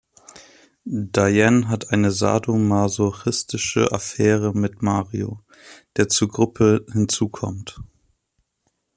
Diane 0.83 1.67
hat 1.67 1.91
eine 1.91 2.09
sadomasochistische 2.11 3.91
Affäre 3.91 4.51
mit 4.51 4.81
Mario, 4.81 5.43
der 5.95 6.09
zur 6.09 6.27
Gruppe 6.29 6.87
hinzukommt. 6.91 7.81